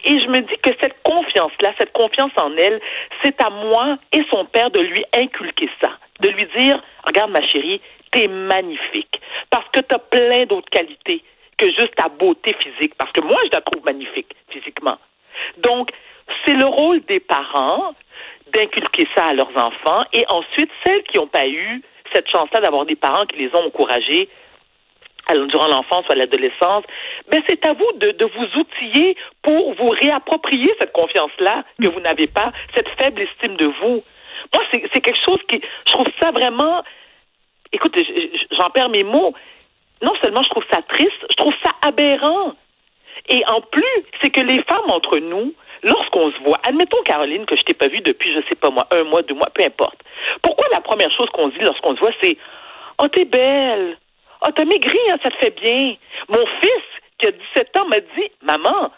Et 0.06 0.20
je 0.20 0.28
me 0.28 0.40
dis 0.42 0.58
que 0.62 0.70
cette 0.80 1.02
confiance-là, 1.04 1.74
cette 1.80 1.92
confiance 1.92 2.32
en 2.40 2.56
elle, 2.56 2.80
c'est 3.24 3.42
à 3.42 3.50
moi 3.50 3.98
et 4.14 4.22
son 4.32 4.46
père 4.46 4.70
de 4.72 4.80
lui 4.80 5.04
inculquer 5.14 5.70
ça. 5.82 5.92
De 6.22 6.30
lui 6.30 6.48
dire, 6.58 6.82
regarde 7.06 7.32
ma 7.32 7.46
chérie, 7.46 7.82
t'es 8.12 8.28
magnifique. 8.28 9.20
Parce 9.50 9.68
que 9.74 9.82
t'as 9.82 10.00
plein 10.00 10.46
d'autres 10.46 10.70
qualités 10.70 11.24
que 11.58 11.66
juste 11.68 11.96
ta 11.96 12.10
beauté 12.10 12.56
physique. 12.60 12.94
Parce 12.98 13.12
que 13.12 13.22
moi, 13.22 13.40
je 13.46 13.52
la 13.52 13.62
trouve 13.62 13.84
magnifique 13.84 14.34
physiquement. 14.50 14.98
Donc, 15.58 15.92
c'est 16.46 16.54
le 16.54 16.66
rôle 16.66 17.02
des 17.06 17.20
parents 17.20 17.94
d'inculquer 18.52 19.08
ça 19.16 19.26
à 19.26 19.34
leurs 19.34 19.56
enfants 19.58 20.04
et 20.14 20.26
ensuite, 20.30 20.70
celles 20.86 21.04
qui 21.04 21.18
n'ont 21.18 21.28
pas 21.28 21.48
eu 21.48 21.82
cette 22.14 22.30
chance-là 22.30 22.62
d'avoir 22.62 22.86
des 22.86 22.96
parents 22.96 23.26
qui 23.26 23.38
les 23.38 23.54
ont 23.54 23.66
encouragés 23.66 24.30
durant 25.50 25.68
l'enfance 25.68 26.06
ou 26.10 26.14
l'adolescence, 26.14 26.86
ben 27.30 27.42
c'est 27.50 27.66
à 27.66 27.74
vous 27.74 27.92
de, 27.98 28.12
de 28.12 28.26
vous 28.26 28.62
outiller 28.62 29.18
pour 29.42 29.74
vous 29.74 29.90
réapproprier 29.90 30.74
cette 30.80 30.94
confiance-là 30.94 31.66
que 31.82 31.90
vous 31.90 32.00
n'avez 32.00 32.28
pas, 32.28 32.54
cette 32.74 32.88
faible 32.98 33.22
estime 33.22 33.58
de 33.58 33.66
vous. 33.66 34.04
Moi, 34.54 34.64
c'est 34.72 35.02
quelque 35.02 35.20
chose 35.28 35.42
qui, 35.50 35.60
je 35.86 35.92
trouve 35.92 36.08
ça 36.22 36.32
vraiment 36.32 36.82
écoute, 37.72 37.98
j'en 38.52 38.70
perds 38.70 38.90
mes 38.90 39.04
mots. 39.04 39.34
Non 40.02 40.14
seulement 40.22 40.44
je 40.44 40.50
trouve 40.50 40.66
ça 40.72 40.82
triste, 40.82 41.26
je 41.30 41.36
trouve 41.36 41.54
ça 41.64 41.72
aberrant. 41.82 42.54
Et 43.30 43.44
en 43.48 43.62
plus, 43.62 44.04
c'est 44.22 44.30
que 44.30 44.42
les 44.42 44.62
femmes 44.64 44.90
entre 44.90 45.18
nous, 45.18 45.54
lorsqu'on 45.84 46.32
se 46.32 46.38
voit, 46.44 46.60
admettons 46.64 47.02
Caroline 47.04 47.46
que 47.46 47.58
je 47.58 47.64
t'ai 47.64 47.74
pas 47.74 47.88
vue 47.88 48.02
depuis, 48.02 48.34
je 48.34 48.40
sais 48.48 48.56
pas 48.56 48.70
moi, 48.70 48.88
un 48.92 49.04
mois, 49.04 49.22
deux 49.24 49.36
mois, 49.36 49.50
peu 49.54 49.64
importe. 49.64 50.00
Pourquoi 50.42 50.68
la 50.72 50.82
première 50.82 51.12
chose 51.12 51.28
qu'on 51.34 51.50
se 51.50 51.58
dit 51.58 51.64
lorsqu'on 51.64 51.96
se 51.96 52.00
voit, 52.00 52.14
c'est 52.22 52.38
Oh, 53.00 53.08
t'es 53.08 53.26
belle. 53.26 53.98
Oh, 54.42 54.50
t'as 54.56 54.66
maigri, 54.66 54.98
hein, 55.12 55.18
ça 55.22 55.30
te 55.30 55.38
fait 55.38 55.56
bien. 55.62 55.96
Mon 56.30 56.46
fils, 56.62 56.84
qui 57.20 57.28
a 57.28 57.32
17 57.32 57.78
ans, 57.78 57.88
m'a 57.88 58.00
dit 58.00 58.32
Maman, 58.42 58.92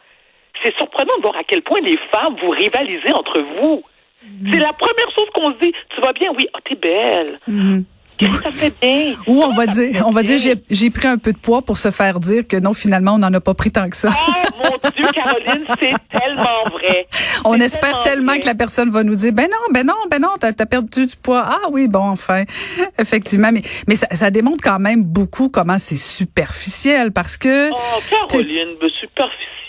c'est 0.64 0.76
surprenant 0.78 1.16
de 1.18 1.22
voir 1.22 1.38
à 1.38 1.44
quel 1.44 1.62
point 1.62 1.82
les 1.82 1.98
femmes 2.12 2.36
vous 2.42 2.50
rivalisez 2.50 3.12
entre 3.12 3.42
vous. 3.42 3.84
Mm-hmm. 4.24 4.52
C'est 4.52 4.60
la 4.60 4.74
première 4.74 5.10
chose 5.18 5.30
qu'on 5.34 5.48
se 5.48 5.60
dit. 5.60 5.74
Tu 5.96 6.02
vas 6.02 6.14
bien? 6.14 6.32
Oui, 6.38 6.48
oh, 6.54 6.60
t'es 6.64 6.76
belle. 6.76 7.40
Mm-hmm. 7.48 7.84
Ça 8.44 8.52
fait 8.52 8.74
bien. 8.82 9.16
Ou 9.28 9.42
on 9.44 9.54
va 9.54 9.66
dire, 9.66 10.04
on 10.06 10.12
va 10.12 10.24
dire, 10.24 10.38
j'ai 10.70 10.90
pris 10.90 11.08
un 11.08 11.18
peu 11.18 11.32
de 11.32 11.38
poids 11.38 11.62
pour 11.62 11.78
se 11.78 11.90
faire 11.90 12.20
dire 12.20 12.46
que 12.48 12.58
non, 12.58 12.74
finalement, 12.74 13.14
on 13.14 13.20
n'en 13.20 13.34
a 13.34 13.40
pas 13.40 13.54
pris 13.54 13.72
tant 13.72 13.90
que 13.90 13.96
ça. 13.96 14.10
Ah, 14.12 14.44
mon 14.58 14.90
Dieu, 14.92 15.06
Caroline, 15.14 15.66
c'est 15.80 15.94
tellement 16.20 16.64
vrai. 16.72 17.08
On 17.46 17.56
espère 17.60 18.02
tellement, 18.02 18.38
que 18.38 18.46
la 18.46 18.56
personne 18.56 18.90
va 18.90 19.04
nous 19.04 19.16
dire, 19.16 19.32
ben 19.32 19.48
non, 19.50 19.74
ben 19.74 19.86
non, 19.86 19.96
ben 20.12 20.20
non, 20.20 20.30
t'as 20.40 20.50
as 20.50 20.66
perdu 20.66 21.06
du 21.06 21.16
poids. 21.16 21.44
Ah 21.46 21.70
oui, 21.72 21.88
bon, 21.88 22.10
enfin, 22.10 22.44
effectivement. 23.00 23.52
Mais, 23.54 23.62
mais 23.88 23.96
ça, 23.96 24.08
ça 24.12 24.32
démontre 24.32 24.64
quand 24.64 24.80
même 24.80 25.04
beaucoup 25.04 25.50
comment 25.50 25.80
c'est 25.80 25.98
superficiel 25.98 27.12
parce 27.14 27.38
que. 27.38 27.72
Oh, 27.72 27.76
Caroline, 28.10 28.76
ben, 28.82 28.90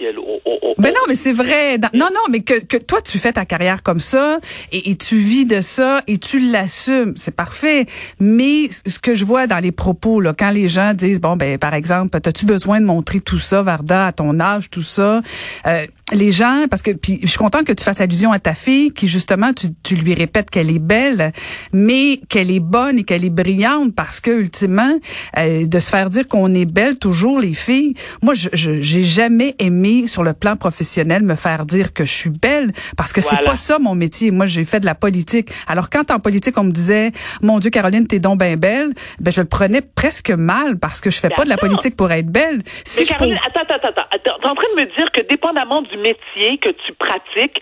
Oh, 0.02 0.40
oh, 0.44 0.58
oh, 0.62 0.74
ben 0.78 0.94
non, 0.94 1.00
mais 1.08 1.14
c'est 1.14 1.32
vrai. 1.32 1.78
Non, 1.92 2.08
non, 2.12 2.22
mais 2.30 2.40
que, 2.40 2.54
que 2.54 2.78
toi, 2.78 3.00
tu 3.02 3.18
fais 3.18 3.32
ta 3.32 3.44
carrière 3.44 3.82
comme 3.82 4.00
ça 4.00 4.38
et, 4.72 4.94
tu 4.96 5.16
vis 5.16 5.44
de 5.44 5.60
ça 5.60 6.02
et 6.06 6.16
tu 6.16 6.40
l'assumes. 6.40 7.12
C'est 7.16 7.34
parfait. 7.34 7.86
Mais 8.18 8.68
ce 8.86 8.98
que 8.98 9.14
je 9.14 9.24
vois 9.24 9.46
dans 9.46 9.58
les 9.58 9.72
propos, 9.72 10.20
là, 10.20 10.32
quand 10.36 10.50
les 10.50 10.68
gens 10.68 10.94
disent, 10.94 11.20
bon, 11.20 11.36
ben, 11.36 11.58
par 11.58 11.74
exemple, 11.74 12.16
as-tu 12.16 12.46
besoin 12.46 12.80
de 12.80 12.86
montrer 12.86 13.20
tout 13.20 13.38
ça, 13.38 13.62
Varda, 13.62 14.06
à 14.06 14.12
ton 14.12 14.40
âge, 14.40 14.70
tout 14.70 14.82
ça? 14.82 15.20
Euh, 15.66 15.86
les 16.12 16.32
gens, 16.32 16.64
parce 16.68 16.82
que 16.82 16.90
puis 16.90 17.20
je 17.22 17.28
suis 17.28 17.38
contente 17.38 17.64
que 17.64 17.72
tu 17.72 17.84
fasses 17.84 18.00
allusion 18.00 18.32
à 18.32 18.38
ta 18.38 18.54
fille, 18.54 18.90
qui 18.92 19.06
justement 19.06 19.52
tu, 19.52 19.68
tu 19.82 19.94
lui 19.94 20.14
répètes 20.14 20.50
qu'elle 20.50 20.70
est 20.70 20.80
belle, 20.80 21.32
mais 21.72 22.20
qu'elle 22.28 22.50
est 22.50 22.58
bonne 22.58 22.98
et 22.98 23.04
qu'elle 23.04 23.24
est 23.24 23.30
brillante, 23.30 23.94
parce 23.94 24.20
que 24.20 24.30
ultimement, 24.30 24.98
euh, 25.38 25.66
de 25.66 25.78
se 25.78 25.90
faire 25.90 26.10
dire 26.10 26.26
qu'on 26.26 26.52
est 26.54 26.64
belle 26.64 26.96
toujours 26.96 27.38
les 27.38 27.54
filles. 27.54 27.94
Moi, 28.22 28.34
je 28.34 28.48
j'ai 28.52 29.04
jamais 29.04 29.54
aimé 29.58 29.89
sur 30.06 30.22
le 30.22 30.32
plan 30.32 30.56
professionnel 30.56 31.22
me 31.22 31.34
faire 31.34 31.64
dire 31.64 31.92
que 31.92 32.04
je 32.04 32.12
suis 32.12 32.30
belle, 32.30 32.72
parce 32.96 33.12
que 33.12 33.20
c'est 33.20 33.42
pas 33.44 33.54
ça 33.54 33.78
mon 33.78 33.94
métier. 33.94 34.30
Moi, 34.30 34.46
j'ai 34.46 34.64
fait 34.64 34.80
de 34.80 34.86
la 34.86 34.94
politique. 34.94 35.50
Alors 35.66 35.90
quand 35.90 36.10
en 36.10 36.20
politique 36.20 36.56
on 36.58 36.64
me 36.64 36.72
disait, 36.72 37.12
mon 37.42 37.58
Dieu, 37.58 37.70
Caroline, 37.70 38.06
t'es 38.06 38.18
donc 38.18 38.38
bien 38.38 38.56
belle, 38.56 38.90
ben 39.20 39.32
je 39.32 39.40
le 39.40 39.48
prenais 39.48 39.82
presque 39.82 40.30
mal 40.30 40.78
parce 40.78 41.00
que 41.00 41.10
je 41.10 41.18
fais 41.20 41.30
pas 41.30 41.44
de 41.44 41.48
la 41.48 41.56
politique 41.56 41.96
pour 41.96 42.10
être 42.10 42.30
belle. 42.30 42.60
Si 42.84 43.00
mais 43.00 43.06
Caroline, 43.06 43.38
attends, 43.46 43.62
attends, 43.62 43.88
attends, 43.88 44.02
attends, 44.10 44.38
t'es 44.42 44.48
en 44.48 44.54
train 44.54 44.70
de 44.76 44.82
me 44.82 44.96
dire 44.96 45.10
que 45.12 45.22
dépendamment 45.28 45.82
du 45.82 45.96
métier 45.98 46.58
que 46.58 46.70
tu 46.70 46.92
pratiques, 46.98 47.60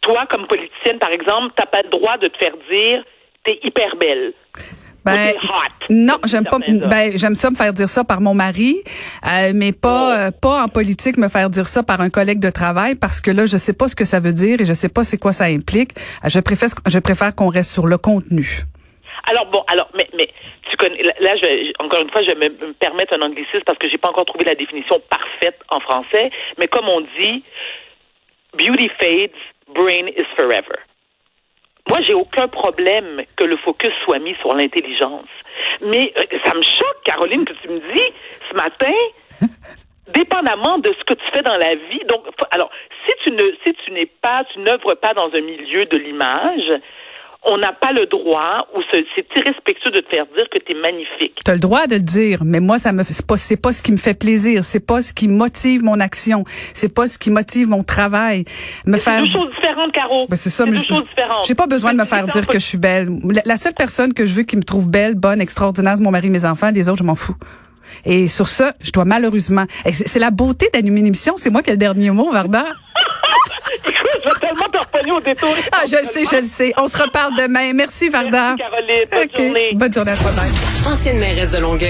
toi, 0.00 0.26
comme 0.30 0.46
politicienne, 0.46 0.98
par 0.98 1.10
exemple, 1.10 1.52
t'as 1.56 1.66
pas 1.66 1.82
le 1.82 1.90
droit 1.90 2.16
de 2.18 2.28
te 2.28 2.38
faire 2.38 2.54
dire 2.70 3.04
t'es 3.44 3.58
hyper 3.62 3.96
belle. 3.96 4.32
Ben, 5.04 5.32
non, 5.88 6.14
j'aime 6.24 6.44
pas. 6.44 6.58
Ben, 6.58 7.12
j'aime 7.16 7.34
ça 7.34 7.50
me 7.50 7.56
faire 7.56 7.72
dire 7.72 7.88
ça 7.88 8.04
par 8.04 8.20
mon 8.20 8.34
mari, 8.34 8.76
euh, 9.26 9.52
mais 9.54 9.72
pas 9.72 10.08
oh. 10.08 10.18
euh, 10.18 10.30
pas 10.30 10.62
en 10.62 10.68
politique 10.68 11.16
me 11.16 11.28
faire 11.28 11.50
dire 11.50 11.66
ça 11.66 11.82
par 11.82 12.00
un 12.00 12.10
collègue 12.10 12.40
de 12.40 12.50
travail 12.50 12.94
parce 12.94 13.20
que 13.20 13.30
là, 13.30 13.46
je 13.46 13.56
sais 13.56 13.72
pas 13.72 13.88
ce 13.88 13.96
que 13.96 14.04
ça 14.04 14.20
veut 14.20 14.32
dire 14.32 14.60
et 14.60 14.64
je 14.64 14.72
sais 14.72 14.88
pas 14.88 15.04
c'est 15.04 15.18
quoi 15.18 15.32
ça 15.32 15.44
implique. 15.44 15.92
Euh, 16.24 16.28
je 16.28 16.40
préfère 16.40 16.68
je 16.86 16.98
préfère 16.98 17.34
qu'on 17.34 17.48
reste 17.48 17.72
sur 17.72 17.86
le 17.86 17.98
contenu. 17.98 18.64
Alors 19.28 19.46
bon, 19.46 19.64
alors 19.68 19.88
mais 19.96 20.08
mais 20.16 20.28
tu 20.70 20.76
connais 20.76 21.02
là 21.02 21.36
je 21.36 21.72
encore 21.82 22.02
une 22.02 22.10
fois 22.10 22.22
je 22.22 22.34
vais 22.34 22.48
me 22.48 22.72
permettre 22.74 23.14
un 23.14 23.22
anglicisme 23.22 23.64
parce 23.64 23.78
que 23.78 23.88
j'ai 23.88 23.98
pas 23.98 24.08
encore 24.10 24.26
trouvé 24.26 24.44
la 24.44 24.54
définition 24.54 25.00
parfaite 25.08 25.58
en 25.68 25.80
français, 25.80 26.30
mais 26.58 26.68
comme 26.68 26.88
on 26.88 27.00
dit 27.18 27.42
beauty 28.58 28.90
fades, 29.00 29.30
brain 29.74 30.08
is 30.16 30.26
forever. 30.36 30.78
Moi, 31.90 31.98
j'ai 32.06 32.14
aucun 32.14 32.46
problème 32.46 33.22
que 33.36 33.42
le 33.42 33.56
focus 33.56 33.90
soit 34.04 34.20
mis 34.20 34.36
sur 34.36 34.54
l'intelligence. 34.54 35.26
Mais 35.80 36.12
euh, 36.16 36.38
ça 36.44 36.54
me 36.54 36.62
choque, 36.62 37.02
Caroline, 37.04 37.44
que 37.44 37.52
tu 37.54 37.68
me 37.68 37.80
dis 37.80 38.14
ce 38.48 38.54
matin, 38.54 38.94
dépendamment 40.14 40.78
de 40.78 40.94
ce 40.96 41.04
que 41.04 41.14
tu 41.14 41.24
fais 41.34 41.42
dans 41.42 41.56
la 41.56 41.74
vie. 41.74 42.04
Donc, 42.08 42.26
alors, 42.52 42.70
si 43.04 43.12
tu 43.24 43.32
ne, 43.32 43.42
si 43.66 43.74
tu 43.84 43.90
n'es 43.90 44.06
pas, 44.06 44.44
tu 44.52 44.60
n'œuvres 44.60 44.94
pas 44.94 45.14
dans 45.14 45.30
un 45.34 45.40
milieu 45.40 45.84
de 45.84 45.96
l'image, 45.96 46.80
on 47.44 47.56
n'a 47.56 47.72
pas 47.72 47.92
le 47.92 48.06
droit 48.06 48.68
ou 48.74 48.80
c'est 48.90 49.06
irrespectueux 49.36 49.90
de 49.90 50.00
te 50.00 50.08
faire 50.10 50.26
dire 50.36 50.46
que 50.50 50.58
tu 50.58 50.72
es 50.72 50.74
magnifique. 50.74 51.38
Tu 51.44 51.50
as 51.50 51.54
le 51.54 51.60
droit 51.60 51.86
de 51.86 51.94
le 51.94 52.02
dire, 52.02 52.42
mais 52.44 52.60
moi 52.60 52.78
ça 52.78 52.92
me 52.92 53.02
c'est 53.02 53.26
pas 53.26 53.36
c'est 53.36 53.56
pas 53.56 53.72
ce 53.72 53.82
qui 53.82 53.92
me 53.92 53.96
fait 53.96 54.14
plaisir, 54.14 54.64
c'est 54.64 54.84
pas 54.84 55.00
ce 55.00 55.14
qui 55.14 55.26
motive 55.26 55.82
mon 55.82 56.00
action, 56.00 56.44
c'est 56.74 56.92
pas 56.92 57.06
ce 57.06 57.18
qui 57.18 57.30
motive 57.30 57.68
mon 57.68 57.82
travail. 57.82 58.44
Me 58.84 58.98
faire 58.98 59.20
C'est 59.20 59.26
deux 59.26 59.30
choses 59.30 59.54
différentes 59.54 59.92
Caro. 59.92 60.26
Ben, 60.28 60.36
c'est 60.36 60.50
ça, 60.50 60.66
deux 60.66 60.74
choses 60.74 61.04
différentes. 61.08 61.46
J'ai 61.46 61.54
pas 61.54 61.66
besoin 61.66 61.92
de 61.92 61.98
me 61.98 62.04
faire 62.04 62.26
dire 62.26 62.46
que 62.46 62.58
je 62.58 62.64
suis 62.64 62.78
belle. 62.78 63.10
La, 63.44 63.56
seule 63.56 63.74
personne 63.74 64.12
que 64.12 64.26
je 64.26 64.34
veux 64.34 64.42
qui 64.42 64.56
me 64.56 64.62
trouve 64.62 64.88
belle, 64.88 65.14
bonne, 65.14 65.40
extraordinaire, 65.40 65.94
c'est 65.96 66.02
mon 66.02 66.10
mari, 66.10 66.30
mes 66.30 66.44
enfants, 66.44 66.70
les 66.70 66.88
autres 66.88 66.98
je 66.98 67.04
m'en 67.04 67.14
fous. 67.14 67.36
Et 68.04 68.28
sur 68.28 68.48
ça, 68.48 68.74
je 68.80 68.92
dois 68.92 69.04
malheureusement. 69.04 69.64
C'est 69.90 70.18
la 70.18 70.30
beauté 70.30 70.68
d'animer 70.72 71.00
une 71.00 71.08
émission. 71.08 71.34
C'est 71.36 71.50
moi 71.50 71.62
qui 71.62 71.70
ai 71.70 71.72
le 71.72 71.78
dernier 71.78 72.10
mot, 72.10 72.30
Varda. 72.30 72.64
Je 74.18 74.28
vais 74.28 74.40
tellement 74.40 74.66
te 74.66 75.10
au 75.10 75.20
détour. 75.20 75.54
Ah, 75.72 75.84
je 75.86 75.96
le 75.96 76.04
sais, 76.04 76.24
je 76.30 76.36
le 76.36 76.42
sais. 76.42 76.72
On 76.76 76.86
se 76.88 77.02
reparle 77.02 77.34
demain. 77.36 77.72
Merci, 77.72 78.08
Varda. 78.08 78.56
Merci, 78.56 78.62
Caroline. 78.70 79.06
Bonne 79.10 79.44
journée. 79.44 79.70
Bonne 79.74 79.92
journée 79.92 80.12
à 80.12 80.16
toi-même. 80.16 80.52
Ancienne 80.86 81.18
mairesse 81.18 81.50
de 81.50 81.58
Longueuil. 81.58 81.88